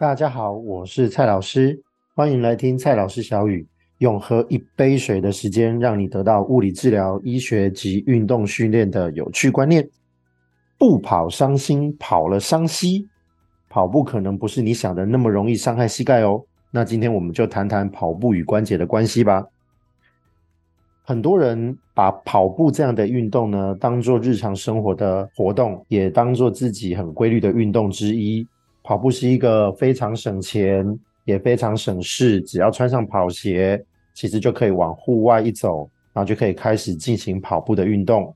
[0.00, 1.76] 大家好，我是蔡老师，
[2.14, 3.66] 欢迎来听蔡老师小语，
[3.98, 9.90] 用喝一杯水的时间，让你得到物理治疗、医学及运动训练的有趣观念。
[10.78, 13.08] 不跑伤心，跑了伤膝。
[13.68, 16.40] 跑步可能不是你想的那么容易伤害膝盖哦。
[16.70, 19.44] 那今天我们就谈谈跑步与关节的关系吧。
[21.02, 28.46] 很多人把跑步这样的运动呢，当做日常生活的活动，也当做自己很规律的运动之一。
[28.88, 35.80] 跑步是一个非常省钱，也非常省事，只要穿上跑鞋，其实就可以往户外一走，
[36.14, 38.34] 然后就可以开始进行跑步的运动。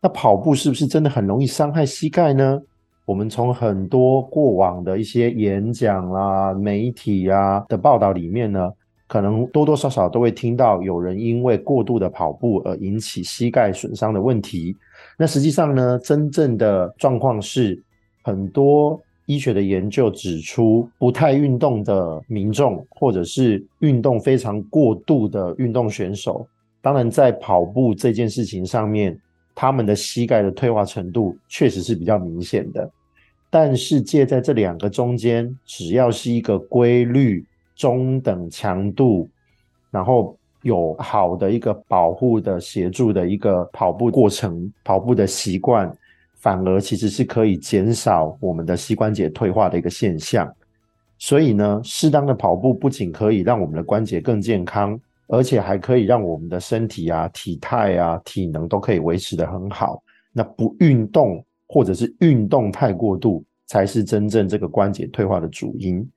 [0.00, 2.60] 那跑步是不是真的很容易伤害膝盖呢？
[3.04, 8.68] 我们从很多过往的一些演讲啦、媒体啊的报道里面呢，
[9.06, 14.76] 可能多多少少都会听到有人因为过度的跑步而引起膝盖损伤的问题。
[15.16, 17.80] 那实际上呢，真正的状况是，
[18.24, 26.46] 很多医学的研究指出，不太运动的民众，或者是运动非常过度的运动选手，
[26.82, 29.16] 当然在跑步这件事情上面，
[29.54, 32.90] 他们的膝盖的退化程度确实是比较明显的。
[33.48, 37.44] 但是介在这两个中间，只要是一个规律。
[37.76, 39.26] 中等强度，
[39.90, 45.90] 然后有好的一个保护的协助的一个跑步过程，跑步的习惯，
[46.40, 50.50] 反而其实是可以减少我们的膝关节退化的一个现象。
[51.18, 60.02] 所以呢，适当的跑步不仅可以让我们的关节更健康，而且还可以让我们的身体啊、体态啊、体能都可以维持的很好。
[60.32, 66.08] 那不运动或者是运动太过度，才是真正这个关节退化的主因。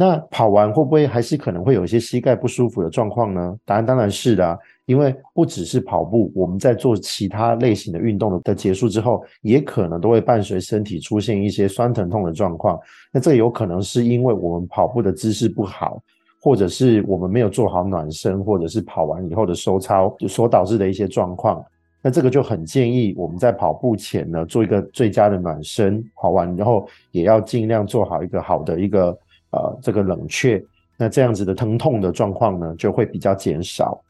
[0.00, 3.56] 那跑完会不会还是可能会有一些膝盖不舒服的状况呢？
[3.64, 12.78] 答案当然是的，因为不只是跑步，我们在做其他类型的运动的结束之后，也可能都会伴随身体出现一些酸疼痛的状况。
[13.12, 16.00] 那这有可能是因为我们跑步的姿势不好，
[16.40, 21.60] 或者是我们没有做好暖身，或者是跑完以后的收操所导致的一些状况。
[22.00, 29.18] 那这个就很建议我们在跑步前呢，做一个最佳的暖身，跑完以后也要尽量做好一个好的一个。
[29.50, 30.62] 呃，这个冷却，
[30.96, 34.02] 那这样子的疼痛的状况呢，就会比较减少。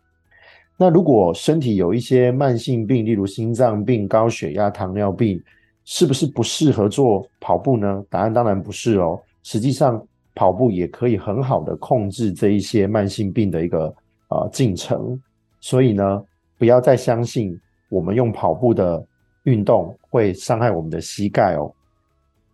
[0.76, 5.43] 那如果身体有一些慢性病，例如心脏病、高血压、糖尿病，
[5.84, 8.04] 是不是不适合做跑步呢？
[8.09, 9.21] 答案当然不是哦。
[9.43, 10.00] 实际上，
[10.34, 13.93] 跑步也可以很好的控制这一些慢性病的一个
[14.28, 15.20] 呃进程。
[15.60, 16.22] 所以呢，
[16.59, 19.05] 不要再相信我们用跑步的
[19.44, 21.72] 运动会伤害我们的膝盖哦。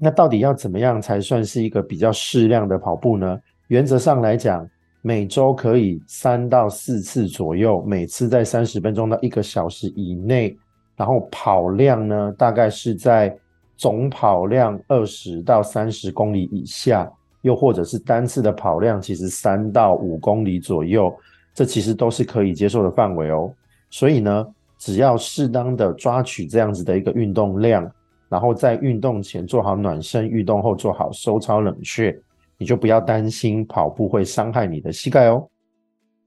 [0.05, 3.41] 那到底要怎么样才算是一个比较适量的跑步呢？
[3.69, 4.69] 原则上来讲，
[5.01, 10.55] 每周可以三到四次左右，每次在三十分钟到一个小时以内，
[10.95, 13.35] 然后跑量呢，大概是在
[13.79, 17.11] 总跑量二十到三十公里以下，
[17.41, 21.11] 又或者是单次的跑量其实三到五公里左右，
[21.55, 23.51] 这其实都是可以接受的范围哦。
[23.89, 27.91] 所以呢，只要适当的抓取这样子的一个运动量。
[28.29, 32.17] 然后在运动前做好暖身，运动后做好收操冷却，
[32.59, 35.49] 你就不要担心跑步会伤害你的膝盖哦。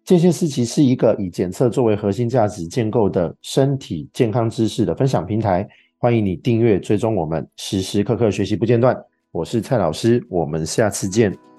[0.06, 8.96] 健先思齐是一个以检测作为核心价值建构的身体健康知识的分享平台，欢迎你订阅追踪我们，时时刻刻学习不间断。
[9.32, 11.57] 我是蔡老师，我们下次见。